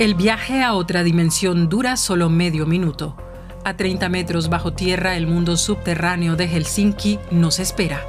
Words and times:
El 0.00 0.14
viaje 0.14 0.62
a 0.62 0.72
otra 0.72 1.02
dimensión 1.02 1.68
dura 1.68 1.98
solo 1.98 2.30
medio 2.30 2.64
minuto. 2.64 3.18
A 3.64 3.76
30 3.76 4.08
metros 4.08 4.48
bajo 4.48 4.72
tierra, 4.72 5.14
el 5.14 5.26
mundo 5.26 5.58
subterráneo 5.58 6.36
de 6.36 6.48
Helsinki 6.48 7.18
nos 7.30 7.58
espera. 7.58 8.00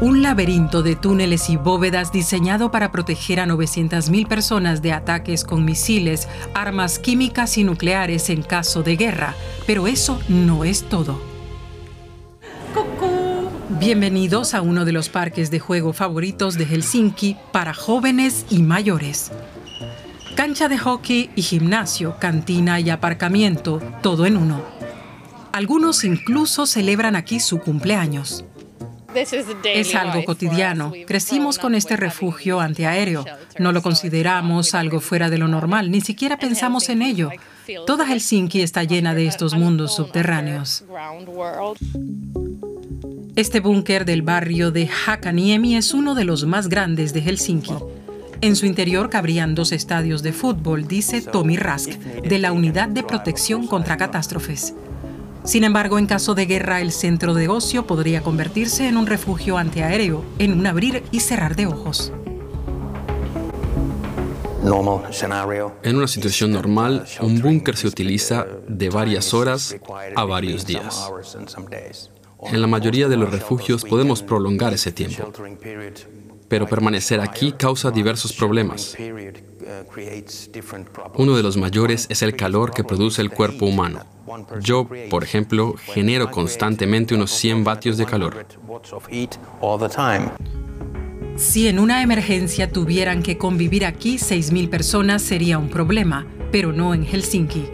Un 0.00 0.22
laberinto 0.22 0.82
de 0.82 0.96
túneles 0.96 1.50
y 1.50 1.58
bóvedas 1.58 2.12
diseñado 2.12 2.70
para 2.70 2.92
proteger 2.92 3.40
a 3.40 3.46
900.000 3.46 4.26
personas 4.26 4.80
de 4.80 4.94
ataques 4.94 5.44
con 5.44 5.66
misiles, 5.66 6.28
armas 6.54 6.98
químicas 6.98 7.58
y 7.58 7.64
nucleares 7.64 8.30
en 8.30 8.40
caso 8.40 8.82
de 8.82 8.96
guerra. 8.96 9.34
Pero 9.66 9.88
eso 9.88 10.18
no 10.30 10.64
es 10.64 10.84
todo. 10.88 11.20
Bienvenidos 13.78 14.54
a 14.54 14.62
uno 14.62 14.86
de 14.86 14.92
los 14.92 15.10
parques 15.10 15.50
de 15.50 15.60
juego 15.60 15.92
favoritos 15.92 16.54
de 16.54 16.64
Helsinki 16.64 17.36
para 17.52 17.74
jóvenes 17.74 18.46
y 18.48 18.62
mayores. 18.62 19.30
Cancha 20.36 20.68
de 20.68 20.76
hockey 20.76 21.30
y 21.34 21.40
gimnasio, 21.40 22.18
cantina 22.20 22.78
y 22.78 22.90
aparcamiento, 22.90 23.80
todo 24.02 24.26
en 24.26 24.36
uno. 24.36 24.62
Algunos 25.50 26.04
incluso 26.04 26.66
celebran 26.66 27.16
aquí 27.16 27.40
su 27.40 27.58
cumpleaños. 27.58 28.44
Es 29.64 29.94
algo 29.94 30.22
cotidiano. 30.26 30.92
Crecimos 31.06 31.58
con 31.58 31.74
este 31.74 31.96
refugio 31.96 32.60
antiaéreo. 32.60 33.24
No 33.58 33.72
lo 33.72 33.80
consideramos 33.80 34.74
algo 34.74 35.00
fuera 35.00 35.30
de 35.30 35.38
lo 35.38 35.48
normal, 35.48 35.90
ni 35.90 36.02
siquiera 36.02 36.36
pensamos 36.36 36.90
en 36.90 37.00
ello. 37.00 37.30
Toda 37.86 38.06
Helsinki 38.06 38.60
está 38.60 38.84
llena 38.84 39.14
de 39.14 39.26
estos 39.26 39.54
mundos 39.54 39.96
subterráneos. 39.96 40.84
Este 43.36 43.60
búnker 43.60 44.04
del 44.04 44.20
barrio 44.20 44.70
de 44.70 44.90
Hakaniemi 45.06 45.76
es 45.76 45.94
uno 45.94 46.14
de 46.14 46.24
los 46.24 46.44
más 46.44 46.68
grandes 46.68 47.14
de 47.14 47.22
Helsinki. 47.22 47.74
En 48.42 48.54
su 48.54 48.66
interior 48.66 49.08
cabrían 49.08 49.54
dos 49.54 49.72
estadios 49.72 50.22
de 50.22 50.32
fútbol, 50.32 50.86
dice 50.86 51.22
Tommy 51.22 51.56
Rask, 51.56 51.90
de 51.90 52.38
la 52.38 52.52
Unidad 52.52 52.88
de 52.88 53.02
Protección 53.02 53.66
contra 53.66 53.96
Catástrofes. 53.96 54.74
Sin 55.44 55.64
embargo, 55.64 55.98
en 55.98 56.06
caso 56.06 56.34
de 56.34 56.44
guerra, 56.44 56.80
el 56.80 56.92
centro 56.92 57.32
de 57.32 57.48
ocio 57.48 57.86
podría 57.86 58.22
convertirse 58.22 58.88
en 58.88 58.96
un 58.96 59.06
refugio 59.06 59.56
antiaéreo, 59.56 60.22
en 60.38 60.52
un 60.52 60.66
abrir 60.66 61.02
y 61.12 61.20
cerrar 61.20 61.56
de 61.56 61.66
ojos. 61.66 62.12
En 65.82 65.96
una 65.96 66.08
situación 66.08 66.50
normal, 66.50 67.06
un 67.20 67.40
búnker 67.40 67.76
se 67.76 67.86
utiliza 67.86 68.46
de 68.68 68.90
varias 68.90 69.32
horas 69.32 69.76
a 70.14 70.24
varios 70.24 70.66
días. 70.66 71.08
En 72.42 72.60
la 72.60 72.66
mayoría 72.66 73.08
de 73.08 73.16
los 73.16 73.30
refugios 73.30 73.84
podemos 73.84 74.22
prolongar 74.22 74.74
ese 74.74 74.92
tiempo 74.92 75.32
pero 76.48 76.66
permanecer 76.66 77.20
aquí 77.20 77.52
causa 77.52 77.90
diversos 77.90 78.32
problemas. 78.32 78.96
Uno 81.14 81.36
de 81.36 81.42
los 81.42 81.56
mayores 81.56 82.06
es 82.08 82.22
el 82.22 82.36
calor 82.36 82.72
que 82.72 82.84
produce 82.84 83.22
el 83.22 83.30
cuerpo 83.30 83.66
humano. 83.66 84.04
Yo, 84.60 84.88
por 85.10 85.24
ejemplo, 85.24 85.74
genero 85.78 86.30
constantemente 86.30 87.14
unos 87.14 87.30
100 87.32 87.64
vatios 87.64 87.96
de 87.96 88.06
calor. 88.06 88.46
Si 91.36 91.68
en 91.68 91.78
una 91.78 92.02
emergencia 92.02 92.72
tuvieran 92.72 93.22
que 93.22 93.36
convivir 93.36 93.84
aquí 93.84 94.16
6.000 94.16 94.70
personas 94.70 95.22
sería 95.22 95.58
un 95.58 95.68
problema, 95.68 96.26
pero 96.50 96.72
no 96.72 96.94
en 96.94 97.04
Helsinki. 97.04 97.66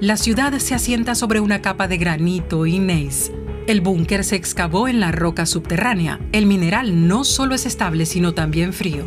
La 0.00 0.16
ciudad 0.16 0.56
se 0.58 0.74
asienta 0.74 1.14
sobre 1.14 1.40
una 1.40 1.60
capa 1.62 1.88
de 1.88 1.98
granito 1.98 2.66
y 2.66 2.78
gneiss 2.78 3.32
el 3.68 3.82
búnker 3.82 4.24
se 4.24 4.34
excavó 4.34 4.88
en 4.88 4.98
la 4.98 5.12
roca 5.12 5.44
subterránea. 5.44 6.18
El 6.32 6.46
mineral 6.46 7.06
no 7.06 7.22
solo 7.22 7.54
es 7.54 7.66
estable, 7.66 8.06
sino 8.06 8.32
también 8.32 8.72
frío. 8.72 9.04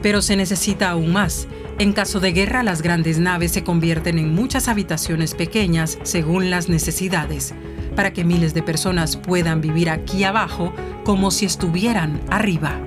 Pero 0.00 0.22
se 0.22 0.36
necesita 0.36 0.90
aún 0.90 1.12
más. 1.12 1.48
En 1.80 1.92
caso 1.92 2.20
de 2.20 2.30
guerra, 2.30 2.62
las 2.62 2.82
grandes 2.82 3.18
naves 3.18 3.50
se 3.50 3.64
convierten 3.64 4.20
en 4.20 4.32
muchas 4.32 4.68
habitaciones 4.68 5.34
pequeñas 5.34 5.98
según 6.04 6.50
las 6.50 6.68
necesidades, 6.68 7.52
para 7.96 8.12
que 8.12 8.24
miles 8.24 8.54
de 8.54 8.62
personas 8.62 9.16
puedan 9.16 9.60
vivir 9.60 9.90
aquí 9.90 10.22
abajo 10.22 10.72
como 11.04 11.32
si 11.32 11.46
estuvieran 11.46 12.20
arriba. 12.30 12.78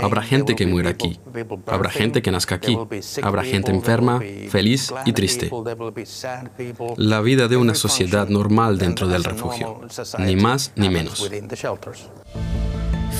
Habrá 0.00 0.22
gente 0.22 0.54
que 0.54 0.66
muera 0.66 0.90
aquí, 0.90 1.18
habrá 1.66 1.90
gente 1.90 2.22
que 2.22 2.30
nazca 2.30 2.56
aquí, 2.56 2.78
habrá 3.22 3.42
gente 3.42 3.70
enferma, 3.70 4.20
feliz 4.48 4.92
y 5.04 5.12
triste. 5.12 5.50
La 6.96 7.20
vida 7.20 7.48
de 7.48 7.56
una 7.56 7.74
sociedad 7.74 8.28
normal 8.28 8.78
dentro 8.78 9.08
del 9.08 9.24
refugio, 9.24 9.80
ni 10.18 10.36
más 10.36 10.72
ni 10.76 10.88
menos. 10.88 11.30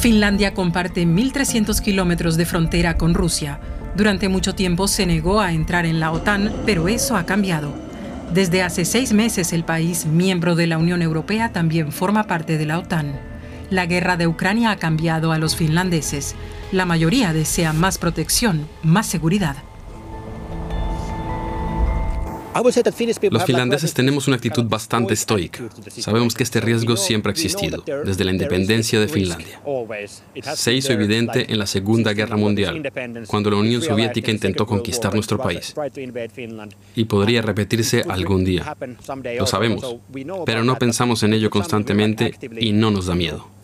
Finlandia 0.01 0.55
comparte 0.55 1.05
1.300 1.05 1.81
kilómetros 1.81 2.37
de 2.37 2.47
frontera 2.47 2.97
con 2.97 3.15
Rusia. 3.15 3.59
Durante 3.97 4.29
mucho 4.29 4.55
tiempo 4.55 4.87
se 4.87 5.07
negó 5.07 5.41
a 5.41 5.53
entrar 5.53 5.87
en 5.87 5.99
la 5.99 6.13
OTAN, 6.13 6.53
pero 6.65 6.87
eso 6.87 7.17
ha 7.17 7.27
cambiado. 7.27 7.73
Desde 8.33 8.63
hace 8.63 8.85
seis 8.85 9.13
meses 9.13 9.53
el 9.53 9.65
país, 9.65 10.07
miembro 10.07 10.55
de 10.55 10.67
la 10.69 10.79
Unión 10.79 11.03
Europea, 11.03 11.53
también 11.53 11.91
forma 11.91 12.25
parte 12.25 12.59
de 12.59 12.67
la 12.67 12.79
OTAN. 12.79 13.19
La 13.71 13.85
guerra 13.85 14.17
de 14.17 14.27
Ucrania 14.27 14.71
ha 14.71 14.77
cambiado 14.77 15.31
a 15.31 15.39
los 15.39 15.55
finlandeses. 15.55 16.35
La 16.73 16.87
mayoría 16.87 17.35
desea 17.35 17.75
más 17.75 17.99
protección, 17.99 18.67
más 18.83 19.07
seguridad. 19.07 19.57
Los 23.31 23.45
finlandeses 23.45 23.95
tenemos 23.95 24.27
una 24.27 24.37
actitud 24.37 24.65
bastante 24.65 25.15
estoica. 25.15 25.61
Sabemos 25.91 26.35
que 26.35 26.43
este 26.43 26.61
riesgo 26.61 26.97
siempre 26.97 27.31
ha 27.31 27.33
existido, 27.33 27.85
desde 28.05 28.25
la 28.25 28.33
independencia 28.33 28.99
de 28.99 29.07
Finlandia. 29.07 29.61
Se 30.55 30.73
hizo 30.73 30.93
evidente 30.93 31.53
en 31.53 31.59
la 31.59 31.67
Segunda 31.67 32.15
Guerra 32.15 32.37
Mundial, 32.37 32.91
cuando 33.27 33.51
la 33.51 33.57
Unión 33.57 33.83
Soviética 33.83 34.31
intentó 34.31 34.67
conquistar 34.67 35.15
nuestro 35.15 35.39
país. 35.39 35.75
Y 36.97 37.05
podría 37.05 37.43
repetirse 37.43 38.03
algún 38.09 38.45
día. 38.45 38.75
Lo 39.39 39.47
sabemos, 39.47 39.97
pero 40.47 40.65
no 40.65 40.79
pensamos 40.79 41.23
en 41.23 41.35
ello 41.35 41.51
constantemente 41.51 42.35
y 42.59 42.73
no 42.73 42.91
nos 42.91 43.07
da 43.07 43.15
miedo. 43.15 43.58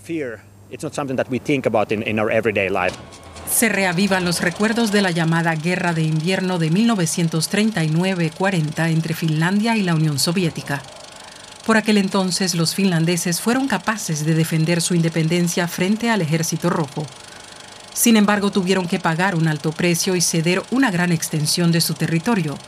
Se 3.50 3.70
reavivan 3.70 4.26
los 4.26 4.42
recuerdos 4.42 4.92
de 4.92 5.00
la 5.00 5.12
llamada 5.12 5.54
Guerra 5.54 5.94
de 5.94 6.02
Invierno 6.02 6.58
de 6.58 6.70
1939-40 6.70 8.90
entre 8.90 9.14
Finlandia 9.14 9.78
y 9.78 9.82
la 9.82 9.94
Unión 9.94 10.18
Soviética. 10.18 10.82
Por 11.64 11.78
aquel 11.78 11.96
entonces 11.96 12.54
los 12.54 12.74
finlandeses 12.74 13.40
fueron 13.40 13.66
capaces 13.66 14.26
de 14.26 14.34
defender 14.34 14.82
su 14.82 14.94
independencia 14.94 15.66
frente 15.68 16.10
al 16.10 16.20
ejército 16.20 16.68
rojo. 16.68 17.06
Sin 17.94 18.18
embargo, 18.18 18.50
tuvieron 18.50 18.86
que 18.86 18.98
pagar 18.98 19.34
un 19.34 19.48
alto 19.48 19.72
precio 19.72 20.16
y 20.16 20.20
ceder 20.20 20.62
una 20.70 20.90
gran 20.90 21.12
extensión 21.12 21.72
de 21.72 21.80
su 21.80 21.94
territorio. 21.94 22.58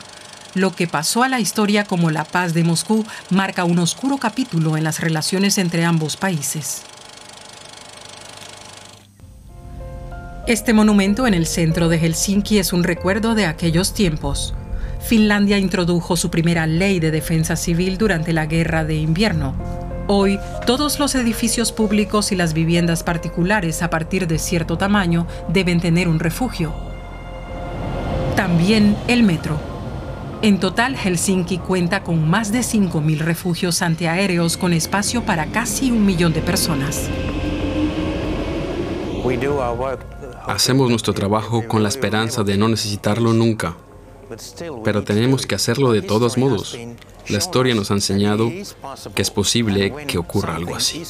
Lo 0.55 0.75
que 0.75 0.87
pasó 0.87 1.21
a 1.21 1.29
la 1.29 1.39
historia 1.39 1.83
como 1.83 2.09
la 2.09 2.23
paz 2.23 2.55
de 2.55 2.63
Moscú 2.63 3.05
marca 3.29 3.63
un 3.63 3.77
oscuro 3.77 4.17
capítulo 4.17 4.75
en 4.75 4.83
las 4.83 5.01
relaciones 5.01 5.59
entre 5.59 5.85
ambos 5.85 6.17
países. 6.17 6.81
Este 10.47 10.71
monumento 10.71 11.27
en 11.27 11.33
el 11.33 11.45
centro 11.45 11.89
de 11.89 11.99
Helsinki 11.99 12.57
es 12.57 12.71
un 12.71 12.85
recuerdo 12.85 13.35
de 13.35 13.45
aquellos 13.45 13.93
tiempos. 13.93 14.53
Finlandia 15.01 15.57
introdujo 15.57 16.15
su 16.15 16.31
primera 16.31 16.65
ley 16.67 17.01
de 17.01 17.11
defensa 17.11 17.57
civil 17.57 17.97
durante 17.97 18.31
la 18.31 18.45
Guerra 18.45 18.85
de 18.85 18.95
Invierno. 18.95 19.55
Hoy, 20.07 20.39
todos 20.65 20.99
los 20.99 21.15
edificios 21.15 21.73
públicos 21.73 22.31
y 22.31 22.37
las 22.37 22.53
viviendas 22.53 23.03
particulares 23.03 23.83
a 23.83 23.89
partir 23.89 24.25
de 24.25 24.39
cierto 24.39 24.77
tamaño 24.77 25.27
deben 25.49 25.81
tener 25.81 26.07
un 26.07 26.17
refugio. 26.17 26.73
También 28.37 28.95
el 29.09 29.23
metro. 29.23 29.59
En 30.41 30.61
total, 30.61 30.95
Helsinki 30.95 31.57
cuenta 31.57 32.03
con 32.03 32.25
más 32.25 32.53
de 32.53 32.59
5.000 32.59 33.17
refugios 33.17 33.81
antiaéreos 33.81 34.55
con 34.55 34.71
espacio 34.71 35.23
para 35.23 35.47
casi 35.47 35.91
un 35.91 36.05
millón 36.05 36.31
de 36.31 36.39
personas. 36.39 37.09
Hacemos 40.47 40.89
nuestro 40.89 41.13
trabajo 41.13 41.67
con 41.67 41.83
la 41.83 41.89
esperanza 41.89 42.43
de 42.43 42.57
no 42.57 42.69
necesitarlo 42.69 43.33
nunca, 43.33 43.75
pero 44.83 45.03
tenemos 45.03 45.45
que 45.45 45.55
hacerlo 45.55 45.91
de 45.91 46.01
todos 46.01 46.37
modos. 46.37 46.77
La 47.29 47.37
historia 47.37 47.75
nos 47.75 47.91
ha 47.91 47.95
enseñado 47.95 48.49
que 49.13 49.21
es 49.21 49.31
posible 49.31 49.93
que 50.07 50.17
ocurra 50.17 50.55
algo 50.55 50.75
así. 50.75 51.03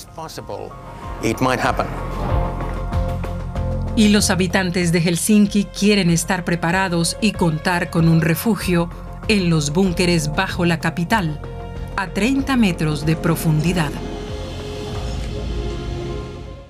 Y 3.95 4.09
los 4.09 4.29
habitantes 4.29 4.91
de 4.91 5.01
Helsinki 5.01 5.65
quieren 5.65 6.09
estar 6.09 6.43
preparados 6.43 7.17
y 7.21 7.31
contar 7.31 7.89
con 7.89 8.07
un 8.07 8.21
refugio 8.21 8.89
en 9.27 9.49
los 9.49 9.71
búnkeres 9.71 10.33
bajo 10.33 10.65
la 10.65 10.79
capital, 10.79 11.39
a 11.95 12.09
30 12.09 12.55
metros 12.57 13.05
de 13.05 13.15
profundidad. 13.15 13.91